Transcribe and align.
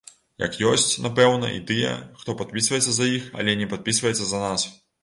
Як 0.43 0.55
ёсць, 0.69 0.87
напэўна, 1.07 1.51
і 1.57 1.61
тыя, 1.73 1.93
хто 2.23 2.37
падпісваецца 2.43 2.91
за 2.99 3.13
іх, 3.21 3.31
але 3.41 3.61
не 3.63 3.71
падпісваецца 3.77 4.23
за 4.35 4.47
нас. 4.49 4.71